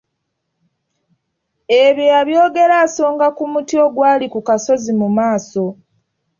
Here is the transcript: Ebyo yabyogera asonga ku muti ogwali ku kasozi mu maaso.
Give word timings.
Ebyo 1.83 2.03
yabyogera 2.11 2.75
asonga 2.85 3.27
ku 3.37 3.43
muti 3.51 3.75
ogwali 3.85 4.25
ku 4.33 4.39
kasozi 4.47 4.91
mu 4.99 5.07
maaso. 5.17 5.63